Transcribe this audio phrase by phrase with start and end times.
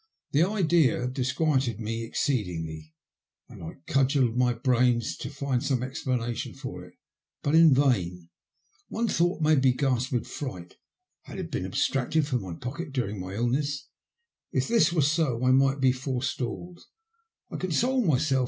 [0.31, 2.95] The idea disquieted me exceedingly.
[3.47, 3.53] I
[3.85, 6.95] cudgelled my brains to find some explanation for it,
[7.43, 8.29] but in vain.
[8.87, 10.77] One thought made me gasp with fright.
[11.25, 13.89] Had it been ab stracted from my pocket during my illness?
[14.51, 16.79] If this were so I might be forestalled.
[17.51, 18.39] I consoled myself